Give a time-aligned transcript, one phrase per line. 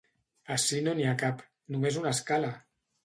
[0.53, 1.45] Ací no n'hi ha cap,
[1.75, 2.51] només una escala!